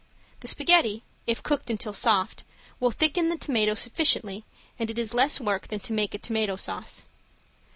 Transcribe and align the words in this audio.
The 0.39 0.47
spaghetti, 0.47 1.03
if 1.27 1.43
cooked 1.43 1.69
until 1.69 1.93
soft, 1.93 2.41
will 2.79 2.89
thicken 2.89 3.29
the 3.29 3.37
tomato 3.37 3.75
sufficiently 3.75 4.43
and 4.79 4.89
it 4.89 4.97
is 4.97 5.13
less 5.13 5.39
work 5.39 5.67
than 5.67 5.79
to 5.81 5.93
make 5.93 6.15
a 6.15 6.17
tomato 6.17 6.55
sauce. 6.55 7.05